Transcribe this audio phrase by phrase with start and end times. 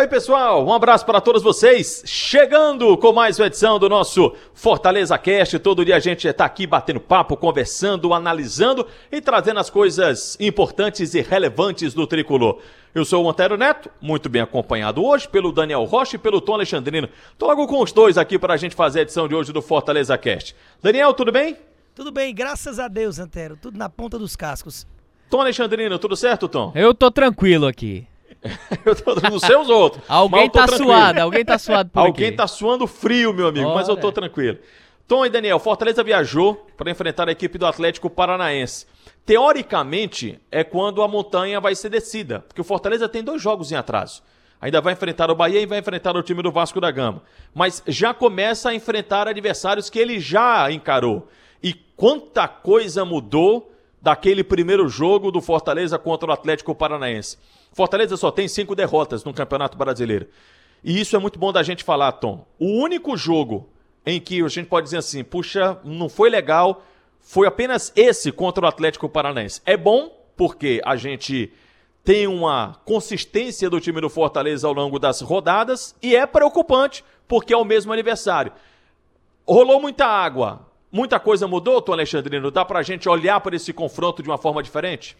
[0.00, 2.02] Oi, pessoal, um abraço para todos vocês.
[2.06, 5.58] Chegando com mais uma edição do nosso Fortaleza Cast.
[5.58, 11.12] Todo dia a gente está aqui batendo papo, conversando, analisando e trazendo as coisas importantes
[11.12, 12.62] e relevantes do tricolor.
[12.94, 16.54] Eu sou o Antero Neto, muito bem acompanhado hoje pelo Daniel Rocha e pelo Tom
[16.54, 17.06] Alexandrino.
[17.36, 19.60] Tô logo com os dois aqui para a gente fazer a edição de hoje do
[19.60, 20.56] Fortaleza Cast.
[20.82, 21.58] Daniel, tudo bem?
[21.94, 23.54] Tudo bem, graças a Deus, Antero.
[23.54, 24.86] Tudo na ponta dos cascos.
[25.28, 26.72] Tom Alexandrino, tudo certo, Tom?
[26.74, 28.08] Eu tô tranquilo aqui.
[28.84, 30.02] eu tô não sei os outros.
[30.08, 30.90] alguém tá tranquilo.
[30.90, 32.36] suado, alguém tá suado por Alguém aqui.
[32.36, 33.74] tá suando frio, meu amigo, Olha.
[33.76, 34.58] mas eu tô tranquilo.
[35.06, 38.86] Tom e Daniel, Fortaleza viajou para enfrentar a equipe do Atlético Paranaense.
[39.26, 43.74] Teoricamente, é quando a montanha vai ser descida, porque o Fortaleza tem dois jogos em
[43.74, 44.22] atraso.
[44.60, 47.22] Ainda vai enfrentar o Bahia e vai enfrentar o time do Vasco da Gama.
[47.54, 51.28] Mas já começa a enfrentar adversários que ele já encarou.
[51.62, 57.38] E quanta coisa mudou daquele primeiro jogo do Fortaleza contra o Atlético Paranaense.
[57.72, 60.28] Fortaleza só tem cinco derrotas no Campeonato Brasileiro.
[60.82, 62.46] E isso é muito bom da gente falar, Tom.
[62.58, 63.68] O único jogo
[64.04, 66.84] em que a gente pode dizer assim, puxa, não foi legal,
[67.20, 69.60] foi apenas esse contra o Atlético Paranaense.
[69.66, 71.52] É bom porque a gente
[72.02, 77.52] tem uma consistência do time do Fortaleza ao longo das rodadas e é preocupante porque
[77.52, 78.52] é o mesmo aniversário.
[79.46, 82.50] Rolou muita água, muita coisa mudou, Tom Alexandrino?
[82.50, 85.16] Dá pra gente olhar para esse confronto de uma forma diferente?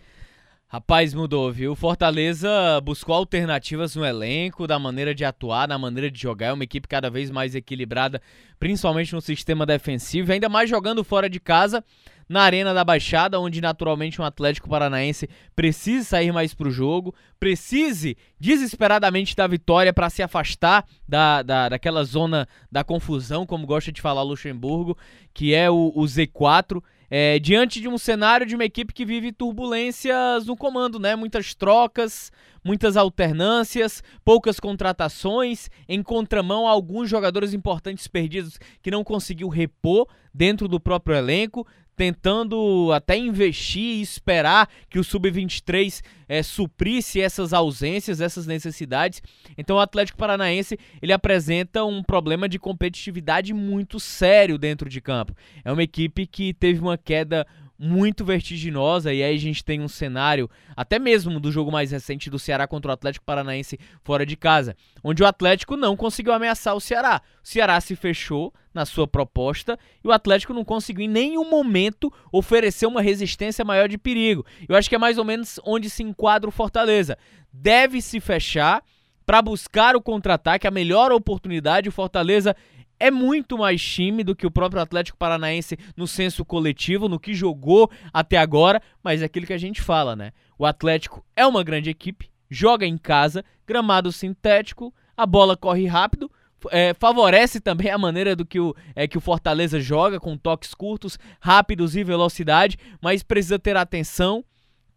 [0.72, 1.74] Rapaz, mudou, viu?
[1.74, 2.48] Fortaleza
[2.84, 6.46] buscou alternativas no elenco, da maneira de atuar, na maneira de jogar.
[6.46, 8.22] É uma equipe cada vez mais equilibrada,
[8.56, 11.84] principalmente no sistema defensivo, ainda mais jogando fora de casa,
[12.28, 18.16] na Arena da Baixada, onde naturalmente um Atlético Paranaense precisa sair mais pro jogo, precise
[18.38, 24.00] desesperadamente da vitória para se afastar da, da, daquela zona da confusão, como gosta de
[24.00, 24.96] falar Luxemburgo,
[25.34, 26.80] que é o, o Z4
[27.11, 31.17] é, diante de um cenário de uma equipe que vive turbulências no comando, né?
[31.17, 32.30] Muitas trocas,
[32.64, 40.68] muitas alternâncias, poucas contratações, em contramão alguns jogadores importantes perdidos que não conseguiu repor dentro
[40.68, 41.67] do próprio elenco
[42.00, 49.22] tentando até investir e esperar que o Sub-23 é, suprisse essas ausências, essas necessidades.
[49.58, 55.34] Então o Atlético Paranaense ele apresenta um problema de competitividade muito sério dentro de campo.
[55.62, 57.46] É uma equipe que teve uma queda
[57.83, 62.29] muito vertiginosa e aí a gente tem um cenário até mesmo do jogo mais recente
[62.29, 66.77] do Ceará contra o Atlético Paranaense fora de casa, onde o Atlético não conseguiu ameaçar
[66.77, 67.23] o Ceará.
[67.42, 72.13] O Ceará se fechou na sua proposta e o Atlético não conseguiu em nenhum momento
[72.30, 74.45] oferecer uma resistência maior de perigo.
[74.69, 77.17] Eu acho que é mais ou menos onde se enquadra o Fortaleza.
[77.51, 78.85] Deve se fechar
[79.24, 81.89] para buscar o contra-ataque, a melhor oportunidade.
[81.89, 82.55] O Fortaleza
[83.00, 87.33] é muito mais time do que o próprio Atlético Paranaense no senso coletivo, no que
[87.34, 90.33] jogou até agora, mas é aquilo que a gente fala, né?
[90.58, 96.30] O Atlético é uma grande equipe, joga em casa, gramado sintético, a bola corre rápido,
[96.70, 100.74] é, favorece também a maneira do que o, é, que o Fortaleza joga, com toques
[100.74, 104.44] curtos, rápidos e velocidade, mas precisa ter atenção,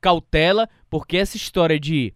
[0.01, 2.13] cautela, porque essa história de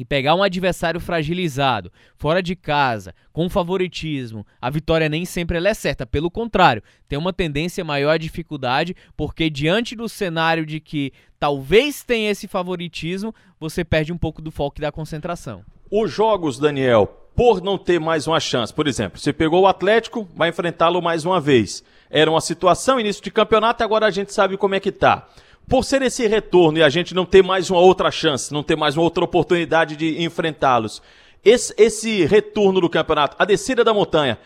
[0.00, 5.74] e pegar um adversário fragilizado, fora de casa, com favoritismo, a vitória nem sempre é
[5.74, 6.06] certa.
[6.06, 12.02] Pelo contrário, tem uma tendência maior à dificuldade, porque diante do cenário de que talvez
[12.02, 15.62] tenha esse favoritismo, você perde um pouco do foco e da concentração.
[15.90, 17.06] Os jogos, Daniel,
[17.36, 21.26] por não ter mais uma chance, por exemplo, você pegou o Atlético, vai enfrentá-lo mais
[21.26, 21.84] uma vez.
[22.08, 25.28] Era uma situação, início de campeonato, agora a gente sabe como é que tá
[25.70, 28.76] por ser esse retorno e a gente não ter mais uma outra chance, não ter
[28.76, 31.00] mais uma outra oportunidade de enfrentá-los,
[31.44, 34.36] esse, esse retorno do campeonato, a descida da montanha,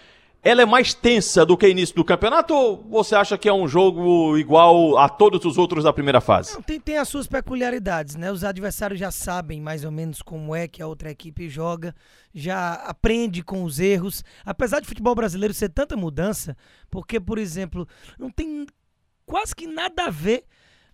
[0.42, 3.52] ela é mais tensa do que o início do campeonato ou você acha que é
[3.54, 6.52] um jogo igual a todos os outros da primeira fase?
[6.52, 8.30] Não, tem, tem as suas peculiaridades, né?
[8.30, 11.94] Os adversários já sabem mais ou menos como é que a outra equipe joga,
[12.34, 14.22] já aprende com os erros.
[14.44, 16.54] Apesar de futebol brasileiro ser tanta mudança,
[16.90, 17.88] porque, por exemplo,
[18.18, 18.66] não tem
[19.24, 20.44] quase que nada a ver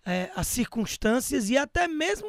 [0.05, 2.27] é, as circunstâncias e até mesmo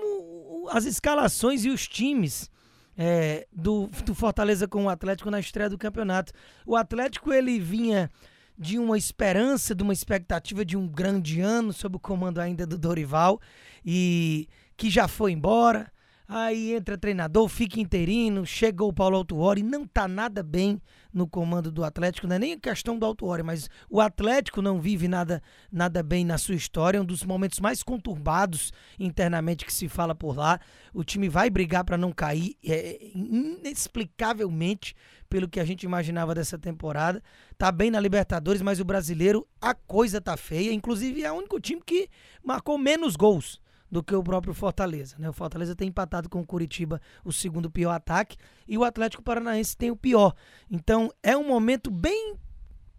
[0.70, 2.50] as escalações e os times
[2.96, 6.32] é, do, do Fortaleza com o Atlético na estreia do campeonato.
[6.66, 8.10] O Atlético ele vinha
[8.58, 12.78] de uma esperança, de uma expectativa de um grande ano sob o comando ainda do
[12.78, 13.40] Dorival
[13.84, 15.91] e que já foi embora.
[16.28, 20.80] Aí entra treinador, fica interino, chega o Paulo Autuori, não tá nada bem
[21.12, 25.08] no comando do Atlético, não é nem questão do Autuori, mas o Atlético não vive
[25.08, 29.88] nada, nada bem na sua história, é um dos momentos mais conturbados internamente que se
[29.88, 30.58] fala por lá.
[30.94, 34.94] O time vai brigar para não cair, é, inexplicavelmente,
[35.28, 37.22] pelo que a gente imaginava dessa temporada.
[37.56, 40.72] Tá bem na Libertadores, mas o brasileiro, a coisa tá feia.
[40.72, 42.08] Inclusive, é o único time que
[42.44, 43.61] marcou menos gols
[43.92, 45.16] do que o próprio Fortaleza.
[45.18, 45.28] Né?
[45.28, 49.76] O Fortaleza tem empatado com o Curitiba o segundo pior ataque e o Atlético Paranaense
[49.76, 50.34] tem o pior.
[50.70, 52.34] Então é um momento bem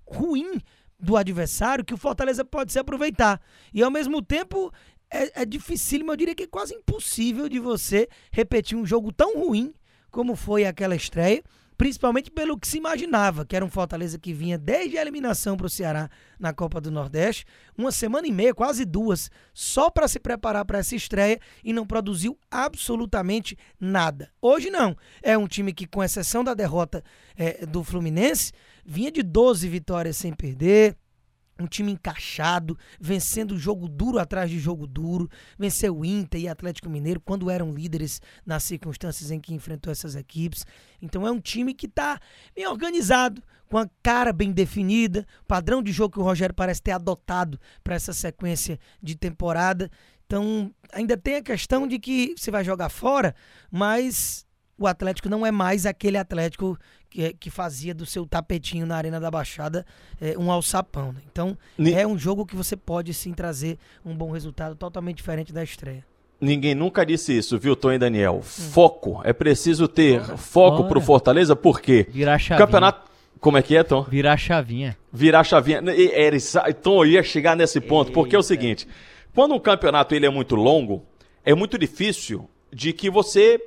[0.05, 0.61] ruim
[0.99, 3.41] do adversário que o Fortaleza pode se aproveitar.
[3.73, 4.71] E ao mesmo tempo
[5.09, 9.39] é, é dificílimo, eu diria que é quase impossível de você repetir um jogo tão
[9.39, 9.73] ruim
[10.11, 11.43] como foi aquela estreia
[11.83, 15.67] principalmente pelo que se imaginava, que era um Fortaleza que vinha desde a eliminação para
[15.67, 16.09] o Ceará
[16.39, 17.45] na Copa do Nordeste,
[17.77, 21.85] uma semana e meia, quase duas, só para se preparar para essa estreia e não
[21.85, 24.31] produziu absolutamente nada.
[24.41, 24.95] Hoje não.
[25.21, 27.03] É um time que, com exceção da derrota
[27.35, 28.53] é, do Fluminense,
[28.85, 30.95] vinha de 12 vitórias sem perder
[31.59, 36.89] um time encaixado, vencendo jogo duro atrás de jogo duro, venceu o Inter e Atlético
[36.89, 40.65] Mineiro quando eram líderes nas circunstâncias em que enfrentou essas equipes.
[41.01, 42.19] Então é um time que está
[42.55, 46.91] bem organizado, com a cara bem definida, padrão de jogo que o Rogério parece ter
[46.91, 49.89] adotado para essa sequência de temporada.
[50.25, 53.35] Então ainda tem a questão de que você vai jogar fora,
[53.71, 54.45] mas
[54.77, 56.77] o Atlético não é mais aquele Atlético
[57.09, 59.85] que, que fazia do seu tapetinho na Arena da Baixada
[60.19, 61.11] é, um alçapão.
[61.13, 61.21] Né?
[61.31, 61.93] Então, Ni...
[61.93, 66.03] é um jogo que você pode sim trazer um bom resultado totalmente diferente da estreia.
[66.41, 68.37] Ninguém nunca disse isso, viu, Tom e Daniel?
[68.37, 68.41] Hum.
[68.41, 69.21] Foco.
[69.23, 70.37] É preciso ter Ora.
[70.37, 72.05] foco pro Fortaleza, por quê?
[72.09, 72.65] Virar chavinha.
[72.65, 73.11] Campeonato.
[73.39, 74.03] Como é que é, Tom?
[74.03, 74.97] Virar chavinha.
[75.11, 75.81] Virar chavinha.
[76.13, 76.37] Era,
[76.73, 78.13] Tom, eu ia chegar nesse ponto, Eita.
[78.13, 78.87] porque é o seguinte:
[79.35, 81.05] quando um campeonato ele é muito longo,
[81.43, 83.59] é muito difícil de que você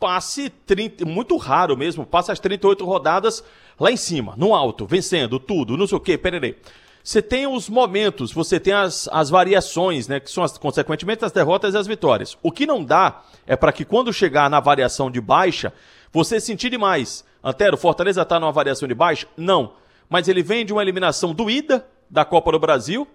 [0.00, 3.44] passe 30, muito raro mesmo, passe as 38 rodadas
[3.78, 6.56] lá em cima, no alto, vencendo tudo, não sei o que, peraí.
[7.02, 10.20] Você tem os momentos, você tem as, as variações, né?
[10.20, 12.36] Que são, as, consequentemente, as derrotas e as vitórias.
[12.42, 15.72] O que não dá é para que quando chegar na variação de baixa,
[16.12, 17.24] você sentir demais.
[17.42, 19.26] Antero, Fortaleza está numa variação de baixa?
[19.34, 19.72] Não.
[20.10, 23.06] Mas ele vem de uma eliminação doída da Copa do Brasil,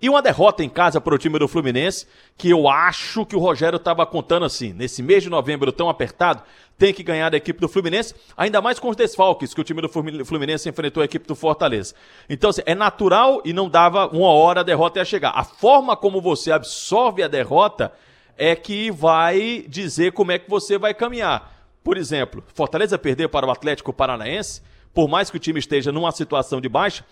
[0.00, 2.06] e uma derrota em casa para o time do Fluminense,
[2.36, 6.42] que eu acho que o Rogério estava contando assim, nesse mês de novembro tão apertado,
[6.76, 9.80] tem que ganhar da equipe do Fluminense, ainda mais com os desfalques que o time
[9.80, 11.94] do Fluminense enfrentou a equipe do Fortaleza.
[12.28, 15.30] Então, assim, é natural e não dava uma hora a derrota ia chegar.
[15.30, 17.92] A forma como você absorve a derrota
[18.36, 21.54] é que vai dizer como é que você vai caminhar.
[21.82, 24.60] Por exemplo, Fortaleza perder para o Atlético Paranaense,
[24.92, 27.04] por mais que o time esteja numa situação de baixa,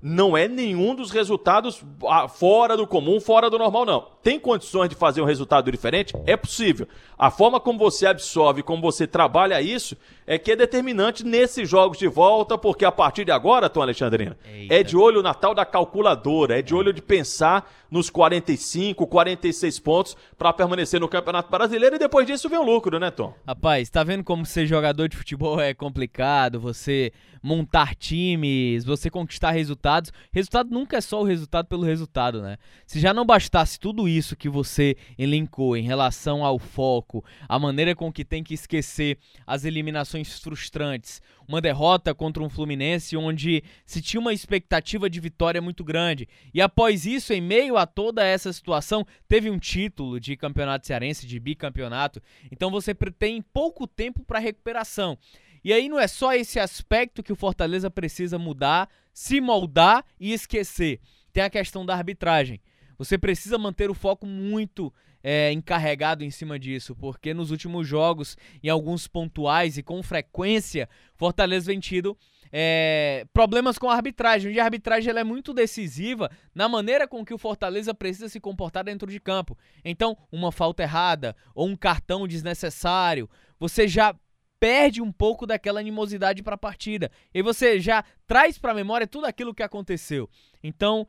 [0.00, 4.06] não é nenhum dos resultados ah, fora do comum, fora do normal, não.
[4.22, 6.14] Tem condições de fazer um resultado diferente?
[6.24, 6.86] É possível.
[7.18, 11.98] A forma como você absorve, como você trabalha isso, é que é determinante nesses jogos
[11.98, 14.74] de volta, porque a partir de agora, Tom Alexandrina, Eita.
[14.74, 19.78] é de olho na tal da calculadora, é de olho de pensar nos 45, 46
[19.80, 23.34] pontos para permanecer no Campeonato Brasileiro e depois disso vem o lucro, né, Tom?
[23.46, 27.12] Rapaz, tá vendo como ser jogador de futebol é complicado, você
[27.42, 29.87] montar times, você conquistar resultados.
[30.32, 32.56] Resultado nunca é só o resultado pelo resultado, né?
[32.86, 37.94] Se já não bastasse tudo isso que você elencou em relação ao foco, a maneira
[37.94, 44.02] com que tem que esquecer as eliminações frustrantes, uma derrota contra um Fluminense onde se
[44.02, 46.28] tinha uma expectativa de vitória muito grande.
[46.52, 51.26] E após isso, em meio a toda essa situação, teve um título de campeonato cearense,
[51.26, 52.22] de bicampeonato.
[52.52, 55.16] Então você tem pouco tempo para recuperação.
[55.64, 60.32] E aí não é só esse aspecto que o Fortaleza precisa mudar, se moldar e
[60.32, 61.00] esquecer.
[61.32, 62.60] Tem a questão da arbitragem.
[62.96, 68.36] Você precisa manter o foco muito é, encarregado em cima disso, porque nos últimos jogos,
[68.62, 72.16] em alguns pontuais e com frequência, Fortaleza vem tido
[72.52, 77.24] é, problemas com a arbitragem, onde a arbitragem ela é muito decisiva na maneira com
[77.24, 79.58] que o Fortaleza precisa se comportar dentro de campo.
[79.84, 84.14] Então, uma falta errada ou um cartão desnecessário, você já
[84.60, 87.10] perde um pouco daquela animosidade para a partida.
[87.32, 90.28] E você já traz para a memória tudo aquilo que aconteceu.
[90.62, 91.06] Então,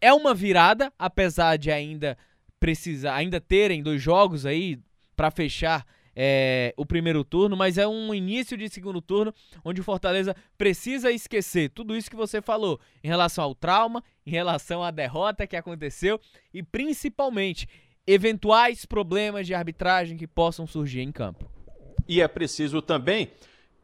[0.00, 2.16] é uma virada, apesar de ainda
[2.58, 4.78] precisar, ainda terem dois jogos aí
[5.16, 9.84] para fechar é, o primeiro turno, mas é um início de segundo turno onde o
[9.84, 14.90] Fortaleza precisa esquecer tudo isso que você falou em relação ao trauma, em relação à
[14.90, 16.20] derrota que aconteceu
[16.52, 17.66] e principalmente
[18.06, 21.61] eventuais problemas de arbitragem que possam surgir em campo.
[22.08, 23.30] E é preciso também,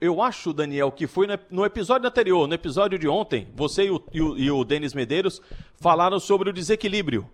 [0.01, 4.03] eu acho, Daniel, que foi no episódio anterior, no episódio de ontem, você e o,
[4.13, 5.43] e o, e o Denis Medeiros
[5.81, 7.29] falaram sobre o desequilíbrio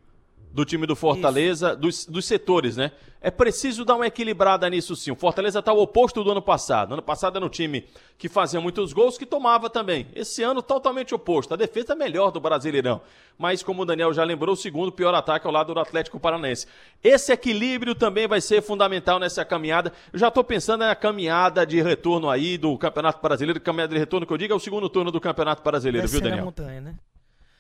[0.54, 2.92] do time do Fortaleza, dos, dos, setores, né?
[3.20, 5.10] É preciso dar uma equilibrada nisso sim.
[5.10, 6.92] O Fortaleza está o oposto do ano passado.
[6.92, 7.84] Ano passado era um time
[8.16, 10.06] que fazia muitos gols, que tomava também.
[10.14, 11.54] Esse ano, totalmente oposto.
[11.54, 13.00] A defesa é melhor do Brasileirão.
[13.36, 16.68] Mas, como o Daniel já lembrou, o segundo pior ataque ao lado do Atlético Paranaense.
[17.02, 19.92] Esse equilíbrio também vai ser fundamental nessa caminhada.
[20.12, 23.60] Eu já estou pensando na caminhada de retorno aí do Campeonato Brasileiro.
[23.60, 26.44] Caminhada de retorno que eu digo é o segundo turno do Campeonato Brasileiro, viu, Daniel?
[26.44, 26.94] montanha, né?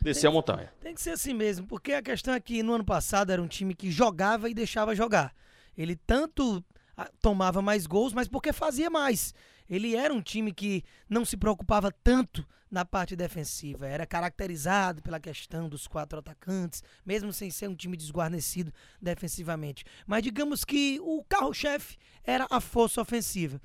[0.04, 0.72] Descer a montanha.
[0.80, 3.48] Tem que ser assim mesmo, porque a questão é que no ano passado era um
[3.48, 5.34] time que jogava e deixava jogar.
[5.76, 6.62] Ele tanto
[6.96, 9.34] ah, tomava mais gols, mas porque fazia mais.
[9.68, 13.86] Ele era um time que não se preocupava tanto na parte defensiva.
[13.86, 19.84] Era caracterizado pela questão dos quatro atacantes, mesmo sem ser um time desguarnecido defensivamente.
[20.06, 23.60] Mas digamos que o carro-chefe era a força ofensiva.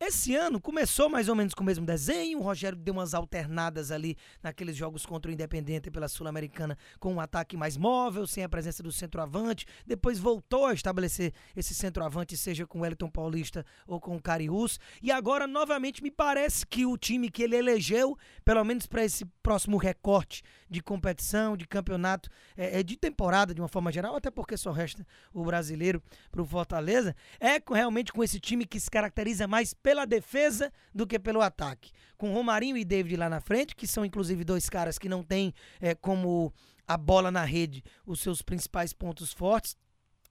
[0.00, 2.38] Esse ano começou mais ou menos com o mesmo desenho.
[2.38, 7.20] O Rogério deu umas alternadas ali naqueles jogos contra o Independente pela Sul-Americana com um
[7.20, 9.66] ataque mais móvel, sem a presença do centroavante.
[9.86, 14.80] Depois voltou a estabelecer esse centroavante, seja com o Wellington Paulista ou com o Cariús.
[15.02, 19.24] E agora, novamente, me parece que o time que ele elegeu, pelo menos para esse
[19.42, 24.30] próximo recorte de competição, de campeonato, é, é, de temporada de uma forma geral, até
[24.30, 28.90] porque só resta o brasileiro para o Fortaleza, é realmente com esse time que se
[28.90, 31.90] caracteriza mais pela defesa do que pelo ataque.
[32.16, 35.54] Com Romarinho e David lá na frente, que são inclusive dois caras que não têm
[35.80, 36.52] é, como
[36.86, 39.76] a bola na rede os seus principais pontos fortes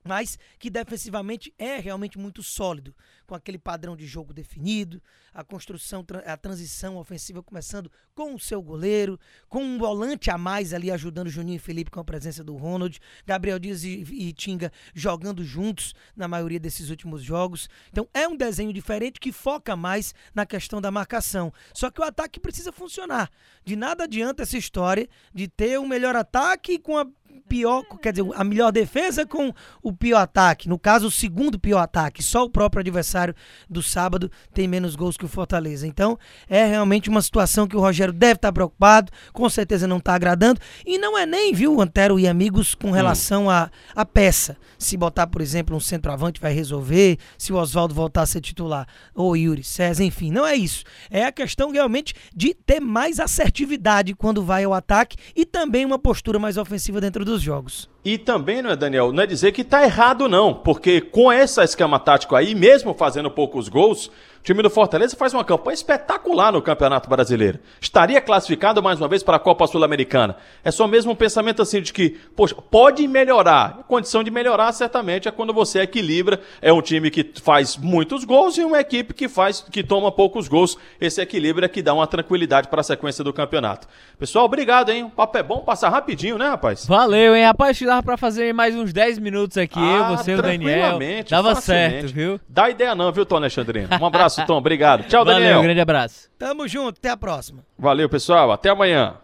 [0.04, 2.96] mas que defensivamente é realmente muito sólido,
[3.26, 5.02] com aquele padrão de jogo definido,
[5.34, 9.20] a construção, a transição ofensiva começando com o seu goleiro,
[9.50, 13.00] com um volante a mais ali ajudando Juninho e Felipe com a presença do Ronald,
[13.26, 17.68] Gabriel Dias e, e Tinga jogando juntos na maioria desses últimos jogos.
[17.92, 21.52] Então é um desenho diferente que foca mais na questão da marcação.
[21.74, 23.32] Só que o ataque precisa funcionar.
[23.66, 28.14] De nada adianta essa história de ter o um melhor ataque com a pior, quer
[28.14, 30.68] dizer, a melhor defesa com o pior ataque.
[30.70, 32.24] No caso, o segundo pior ataque.
[32.24, 33.36] Só o próprio adversário
[33.70, 35.88] do sábado tem menos gols que o Fortaleza.
[35.88, 36.18] Então,
[36.50, 40.60] é realmente uma situação que o Rogério deve estar preocupado, com certeza não está agradando.
[40.86, 44.58] E não é nem, viu, Antero e amigos, com relação à a, a, peça.
[44.78, 48.88] Se botar, por exemplo, um centroavante vai resolver, se o Oswaldo voltar a ser titular,
[49.14, 50.84] ou Yuri César, enfim, não é isso.
[51.10, 56.00] É a questão realmente de ter mais assertividade quando vai ao ataque e também uma
[56.00, 57.90] postura mais ofensiva dentro dos jogos.
[58.04, 61.62] E também, não é, Daniel, não é dizer que está errado, não, porque com esse
[61.64, 64.12] esquema tático aí, mesmo fazendo poucos gols,
[64.44, 67.60] time do Fortaleza faz uma campanha espetacular no Campeonato Brasileiro.
[67.80, 70.36] Estaria classificado mais uma vez para a Copa Sul-Americana.
[70.64, 73.78] É só mesmo um pensamento assim de que, poxa, pode melhorar.
[73.80, 76.42] A condição de melhorar, certamente, é quando você equilibra.
[76.62, 80.50] É um time que faz muitos gols e uma equipe que faz, que toma poucos
[80.50, 80.78] gols.
[81.00, 83.88] Esse equilíbrio é que dá uma tranquilidade para a sequência do campeonato.
[84.20, 85.06] Pessoal, obrigado, hein?
[85.06, 86.86] O papo é bom, passar rapidinho, né, rapaz?
[86.86, 87.46] Valeu, hein?
[87.46, 91.00] Rapaz, dava para fazer mais uns 10 minutos aqui, ah, você e o Daniel.
[91.30, 92.40] Dava certo, viu?
[92.50, 93.88] Dá ideia não, viu, Tony Alexandrino?
[94.02, 94.58] Um abraço abraço, Tom.
[94.58, 95.04] Obrigado.
[95.08, 95.60] Tchau, Valeu, Daniel.
[95.60, 96.30] Um grande abraço.
[96.38, 96.98] Tamo junto.
[96.98, 97.64] Até a próxima.
[97.78, 98.52] Valeu, pessoal.
[98.52, 99.16] Até amanhã.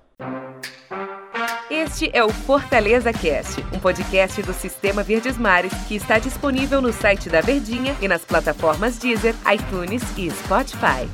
[1.70, 6.92] Este é o Fortaleza Cast, um podcast do Sistema Verdes Mares que está disponível no
[6.92, 11.08] site da Verdinha e nas plataformas Deezer, iTunes e Spotify.